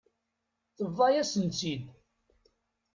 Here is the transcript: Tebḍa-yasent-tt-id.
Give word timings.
Tebḍa-yasent-tt-id. 0.77 1.83